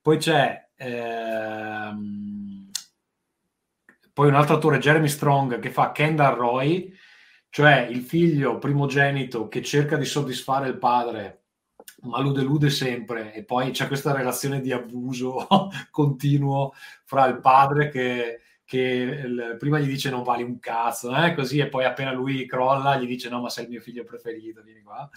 [0.00, 0.68] Poi c'è...
[0.74, 2.70] Ehm,
[4.12, 6.92] poi un altro attore, Jeremy Strong, che fa Kendall Roy,
[7.56, 11.44] cioè il figlio primogenito che cerca di soddisfare il padre,
[12.02, 13.32] ma lo delude sempre.
[13.32, 15.46] E poi c'è questa relazione di abuso
[15.90, 16.74] continuo
[17.06, 21.32] fra il padre che, che prima gli dice non vali un cazzo, eh?
[21.32, 24.60] così, e poi appena lui crolla gli dice no, ma sei il mio figlio preferito,
[24.60, 25.08] vieni qua.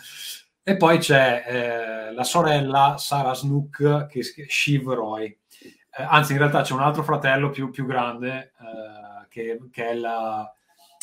[0.63, 5.37] E poi c'è eh, la sorella Sarah Snook, che è Shiv Roy
[5.91, 9.93] eh, anzi, in realtà c'è un altro fratello più, più grande eh, che, che, è
[9.95, 10.49] la...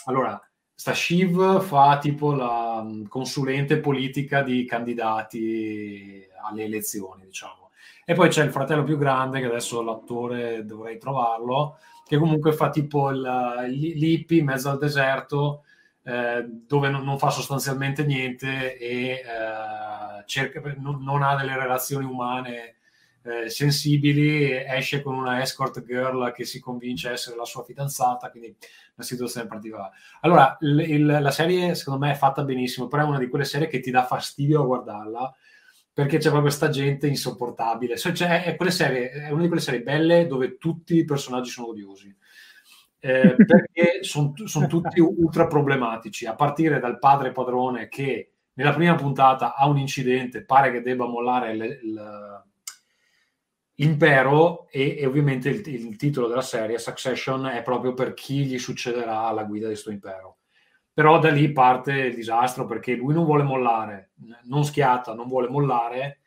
[0.07, 0.40] Allora,
[0.77, 7.71] sta Shiv fa tipo la mm, consulente politica di candidati alle elezioni, diciamo.
[8.05, 12.71] E poi c'è il fratello più grande, che adesso l'attore dovrei trovarlo, che comunque fa
[12.71, 15.65] tipo l'hippie in mezzo al deserto,
[16.05, 22.05] eh, dove non, non, fa sostanzialmente niente e eh, cerca, non, non, ha delle relazioni
[22.05, 22.77] umane
[23.27, 28.31] eh, sensibili, esce con una escort girl che si convince a essere la sua fidanzata,
[28.31, 28.55] quindi
[28.95, 29.95] una situazione particolare.
[30.21, 33.45] Allora, il, il, la serie secondo me è fatta benissimo, però è una di quelle
[33.45, 35.35] serie che ti dà fastidio a guardarla
[35.93, 37.97] perché c'è proprio questa gente insopportabile.
[37.97, 42.15] Cioè, è, serie, è, una di quelle serie belle dove tutti i personaggi sono odiosi.
[43.01, 48.95] eh, perché sono son tutti ultra problematici, a partire dal padre padrone che nella prima
[48.95, 52.45] puntata ha un incidente, pare che debba mollare le, le,
[53.77, 58.59] l'impero e, e ovviamente il, il, titolo della serie, Succession, è proprio per chi gli
[58.59, 60.39] succederà alla guida di questo impero.
[60.93, 64.12] Però da lì parte il disastro perché lui non vuole mollare,
[64.45, 66.21] non schiatta, non vuole mollare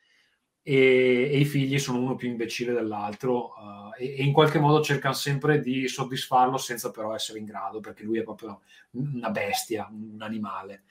[0.62, 4.84] e, e i figli sono uno più imbecille dell'altro uh, e, e, in qualche modo
[4.84, 9.90] cercano sempre di soddisfarlo senza però essere in grado perché lui è proprio una bestia,
[9.90, 10.84] un animale.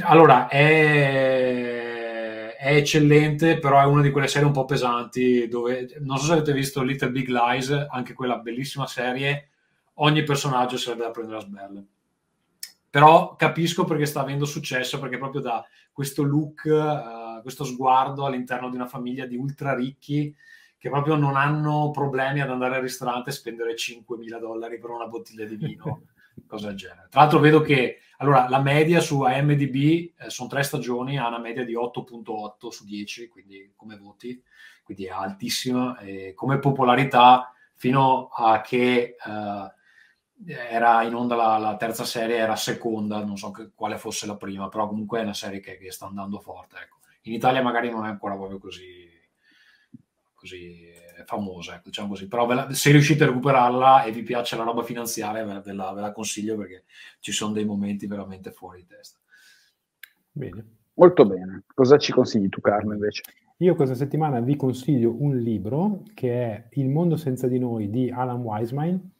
[0.00, 1.66] Allora, è,
[2.56, 6.32] è, eccellente, però è una di quelle serie un po' pesanti dove, non so se
[6.32, 9.50] avete visto Little Big Lies, anche quella bellissima serie,
[9.94, 11.86] ogni personaggio sarebbe da prendere a sberle.
[12.88, 15.62] Però capisco perché sta avendo successo, perché proprio da
[15.92, 20.34] questo look, uh, questo sguardo all'interno di una famiglia di ultra ricchi
[20.78, 25.06] che proprio non hanno problemi ad andare al ristorante e spendere 5.000 dollari per una
[25.06, 26.02] bottiglia di vino.
[26.46, 27.06] cosa del genere.
[27.10, 29.74] Tra l'altro vedo che allora, la media su AMDB
[30.16, 34.42] eh, sono tre stagioni, ha una media di 8.8 su 10, quindi come voti,
[34.82, 35.98] quindi è altissima.
[35.98, 39.74] E come popolarità, fino a che eh,
[40.46, 44.36] era in onda la, la, terza serie, era seconda, non so che, quale fosse la
[44.36, 46.76] prima, però comunque è una serie che, che sta andando forte.
[46.76, 46.96] Ecco.
[47.22, 49.10] In Italia magari non è ancora proprio così,
[50.34, 50.90] così
[51.24, 52.28] famosa, ecco, diciamo così.
[52.28, 56.00] Però la, se riuscite a recuperarla e vi piace la roba finanziaria, ve la, ve
[56.00, 56.84] la, consiglio perché
[57.20, 59.18] ci sono dei momenti veramente fuori di testa.
[60.30, 60.64] Bene.
[60.94, 61.64] Molto bene.
[61.74, 63.22] Cosa ci consigli tu, Carlo, invece?
[63.58, 68.10] Io questa settimana vi consiglio un libro che è Il mondo senza di noi di
[68.10, 69.10] Alan Wiseman,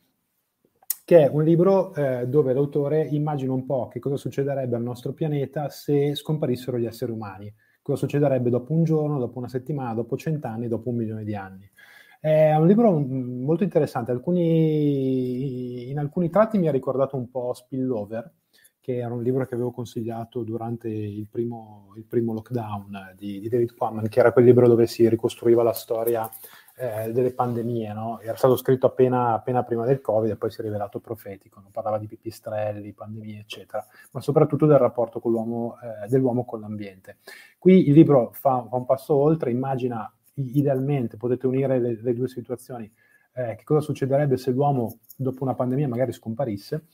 [1.05, 5.13] che è un libro eh, dove l'autore immagina un po' che cosa succederebbe al nostro
[5.13, 7.55] pianeta se scomparissero gli esseri umani
[7.87, 11.71] cosa succederebbe dopo un giorno, dopo una settimana, dopo cent'anni, dopo un milione di anni.
[12.19, 18.33] È un libro molto interessante, alcuni, in alcuni tratti mi ha ricordato un po' Spillover,
[18.81, 23.49] che era un libro che avevo consigliato durante il primo, il primo lockdown di, di
[23.49, 26.29] David Quammen, che era quel libro dove si ricostruiva la storia
[26.79, 28.21] eh, delle pandemie, no?
[28.21, 31.71] era stato scritto appena, appena, prima del Covid e poi si è rivelato profetico, no?
[31.73, 37.19] parlava di pipistrelli, pandemie, eccetera, ma soprattutto del rapporto eh, dell'uomo con l'ambiente.
[37.59, 42.29] Qui il libro fa, fa, un passo oltre, immagina idealmente, potete unire le, le due
[42.29, 42.93] situazioni,
[43.33, 46.85] eh, che cosa succederebbe se l'uomo dopo una pandemia magari scomparisse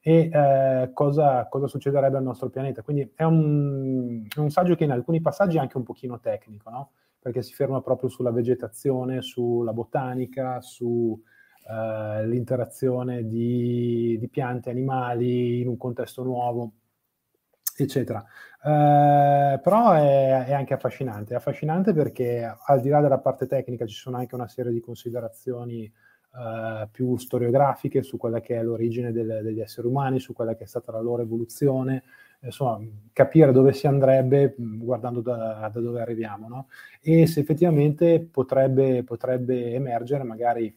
[0.00, 2.82] e eh, cosa, cosa, succederebbe al nostro pianeta.
[2.82, 6.70] Quindi è un, è un, saggio che in alcuni passaggi è anche un pochino tecnico,
[6.70, 6.90] no?
[7.20, 15.68] Perché si ferma proprio sulla vegetazione, sulla botanica, sull'interazione eh, di, di, piante animali in
[15.68, 16.72] un contesto nuovo,
[17.76, 18.24] eccetera.
[18.62, 23.86] Eh, però è, è, anche affascinante, è affascinante perché al di là della parte tecnica
[23.86, 29.12] ci sono anche una serie di considerazioni eh, più storiografiche su quella che è l'origine
[29.12, 32.02] del, degli esseri umani, su quella che è stata la loro evoluzione,
[32.42, 32.80] insomma,
[33.12, 36.68] capire dove si andrebbe guardando da, da dove arriviamo, no?
[37.00, 40.76] E se effettivamente potrebbe, potrebbe, emergere, magari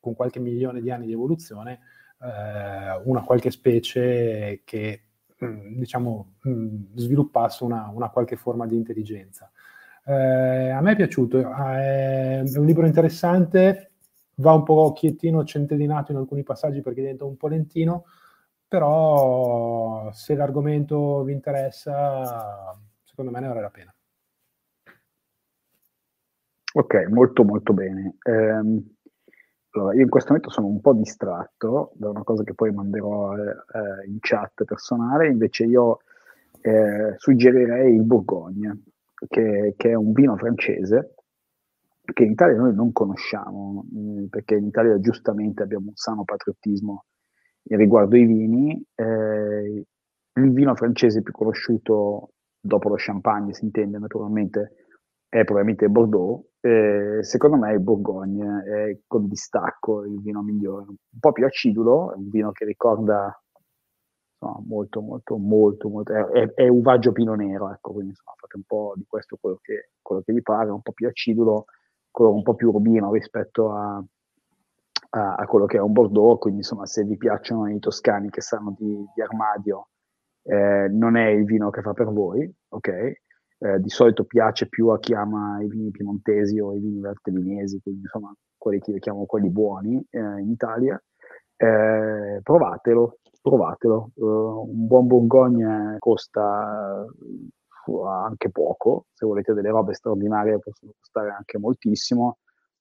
[0.00, 1.80] con qualche milione di anni di evoluzione,
[2.20, 5.02] eh, una qualche specie che
[5.38, 6.34] diciamo,
[6.94, 9.50] sviluppasse una, una, qualche forma di intelligenza.
[10.04, 13.92] Eh, a me è piaciuto, è, è un libro interessante,
[14.36, 18.04] va un po' chiettino centellinato in alcuni passaggi perché diventa un po' lentino,
[18.68, 23.92] però se l'argomento vi interessa, secondo me ne vale la pena.
[26.74, 28.16] Ok, molto molto bene.
[28.22, 28.60] Eh,
[29.70, 33.34] allora, io in questo momento sono un po' distratto da una cosa che poi manderò
[33.36, 36.00] eh, in chat personale, invece io
[36.60, 38.82] eh, suggerirei il Bourgogne,
[39.28, 41.14] che, che, è un vino francese
[42.12, 46.24] che in Italia noi non conosciamo, mh, mm, perché in Italia giustamente abbiamo un sano
[46.24, 47.04] patriottismo
[47.76, 48.82] riguardo i vini.
[48.94, 49.84] Eh,
[50.34, 54.74] il vino francese più conosciuto dopo lo champagne, si intende naturalmente,
[55.28, 56.46] è probabilmente il Bordeaux.
[56.60, 62.12] Eh, secondo me il Bourgogne è con distacco il vino migliore, un po' più acidulo,
[62.12, 63.32] è un vino che ricorda
[64.40, 68.62] insomma, molto, molto, molto, molto è, è, uvaggio pino nero, ecco, quindi insomma, fate un
[68.66, 71.66] po' di questo quello che, quello che vi pare, un po' più acidulo,
[72.10, 74.04] un po' più rubino rispetto a,
[75.10, 78.40] a, a, quello che è un Bordeaux, quindi insomma se vi piacciono i toscani che
[78.40, 79.88] sanno di, di armadio,
[80.42, 82.88] eh, non è il vino che fa per voi, ok?
[83.60, 87.80] Eh, di solito piace più a chi ama i vini piemontesi o i vini valtellinesi,
[87.80, 91.00] quindi insomma quelli che io chiamo quelli buoni eh, in Italia.
[91.56, 94.10] Eh, provatelo, provatelo.
[94.14, 97.04] Uh, un buon Bourgogne costa
[97.86, 102.38] uh, anche poco, se volete delle robe straordinarie possono costare anche moltissimo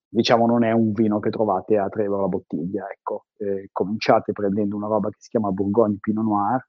[0.10, 3.26] diciamo non è un vino che trovate a 3 euro la bottiglia, ecco.
[3.38, 6.68] Eh, cominciate prendendo una roba che si chiama Bourgogne Pinot Noir,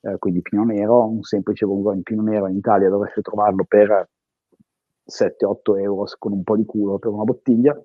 [0.00, 4.08] eh, quindi Pinot Nero, un semplice Bourgogne Pinot Nero in Italia dovreste trovarlo per
[5.04, 7.78] 7-8 euro con un po' di culo per una bottiglia.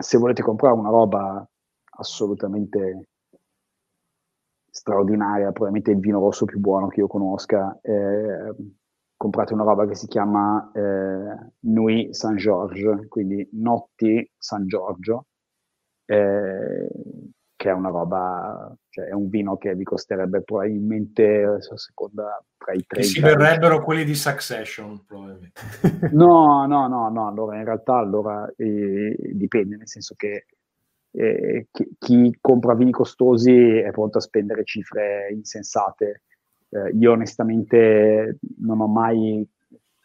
[0.00, 1.46] Se volete comprare una roba
[1.98, 3.08] assolutamente
[4.70, 8.54] straordinaria, probabilmente il vino rosso più buono che io conosca, eh,
[9.18, 15.26] comprate una roba che si chiama eh, Nuit Saint Georges, quindi Notti San Giorgio,
[16.06, 16.88] eh,
[17.56, 22.72] che è una roba, cioè è un vino che vi costerebbe probabilmente, a seconda, tra
[22.72, 25.60] i 30 Si berrebbero quelli di Succession, probabilmente.
[26.14, 30.46] No, no, no, no, allora in realtà allora eh, dipende, nel senso che
[31.10, 36.22] eh, chi, chi, compra vini costosi è pronto a spendere cifre insensate
[36.70, 39.46] eh, io onestamente non ho mai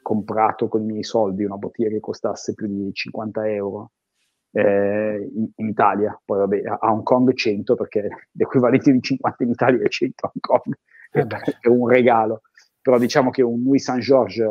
[0.01, 3.91] comprato con i miei soldi una bottiglia che costasse più di 50 euro
[4.51, 6.19] eh, in, in, Italia.
[6.23, 10.31] Poi vabbè, a Hong Kong 100 perché l'equivalente di 50 in Italia è 100 a
[10.33, 10.75] Hong Kong,
[11.11, 11.27] eh
[11.61, 12.41] è un regalo.
[12.81, 14.45] Però diciamo che un Louis Saint Georges,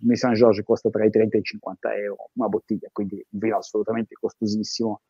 [0.00, 3.38] Louis Saint Georges costa tra i 30 e i 50 euro una bottiglia, quindi un
[3.38, 5.02] vino assolutamente costosissimo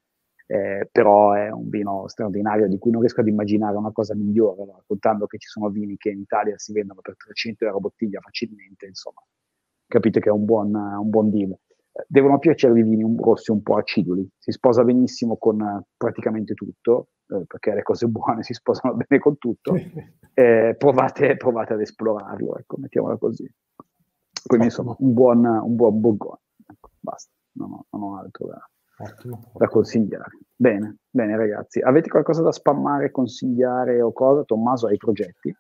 [0.46, 4.64] eh, però è un vino straordinario di cui non riesco ad immaginare una cosa migliore,
[4.66, 8.86] raccontando che ci sono vini che in Italia si vendono per 300 euro bottiglia facilmente,
[8.86, 9.22] insomma,
[9.86, 11.56] capite che è un buon, un buon deal.
[12.06, 17.44] Devono piacere i vini rossi un po' aciduli, si sposa benissimo con praticamente tutto, eh,
[17.46, 19.74] perché le cose buone si sposano bene con tutto,
[20.34, 23.50] eh, provate, provate, ad esplorarlo, ecco, mettiamola così.
[24.44, 28.70] Quindi insomma, un buon, un buon Bourgogne, ecco, basta, non ho, non ho altro da,
[29.02, 29.50] Ottimo.
[29.54, 30.38] da consigliare.
[30.54, 31.80] Bene, bene ragazzi.
[31.80, 34.44] Avete qualcosa da spammare, consigliare o cosa?
[34.44, 35.54] Tommaso, hai progetti?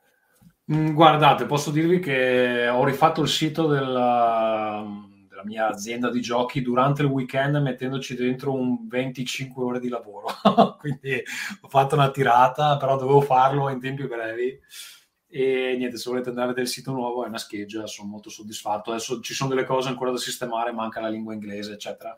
[0.72, 4.86] Mm, guardate, posso dirvi che ho rifatto il sito della,
[5.28, 10.28] della, mia azienda di giochi durante il weekend mettendoci dentro un 25 ore di lavoro.
[10.78, 11.20] Quindi
[11.62, 14.56] ho fatto una tirata, però dovevo farlo in tempi brevi.
[15.34, 18.30] E niente, se volete andare a vedere il sito nuovo è una scheggia, sono molto
[18.30, 18.90] soddisfatto.
[18.90, 22.16] Adesso ci sono delle cose ancora da sistemare, manca la lingua inglese, eccetera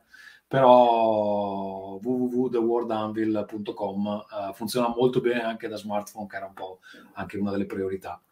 [0.55, 6.79] però www.theworldanvil.com uh, funziona molto bene anche da smartphone, che era un po'
[7.15, 8.23] anche una delle priorità.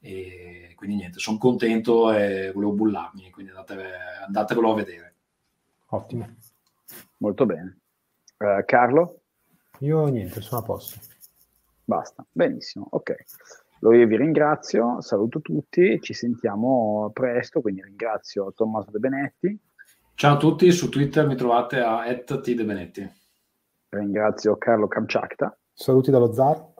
[0.00, 3.92] E quindi niente, sono contento e volevo bullarmi, quindi andate,
[4.26, 5.14] andatevelo a vedere.
[5.88, 6.26] Ottimo.
[7.18, 7.78] Molto bene.
[8.38, 9.20] Uh, Carlo?
[9.80, 10.98] Io niente, sono a posto.
[11.84, 13.14] Basta, benissimo, ok.
[13.80, 19.60] Allora io vi ringrazio, saluto tutti, ci sentiamo presto, quindi ringrazio Tommaso De Benetti.
[20.18, 23.06] Ciao a tutti, su Twitter mi trovate a @tdebenetti.
[23.90, 25.54] Ringrazio Carlo Kamchakta.
[25.74, 26.72] Saluti dallo Zar.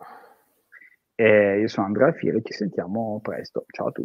[1.14, 3.66] E io sono Andrea Fieri, ci sentiamo presto.
[3.68, 4.05] Ciao a tutti.